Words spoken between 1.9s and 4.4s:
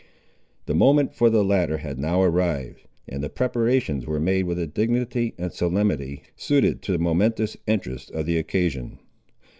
now arrived, and the preparations were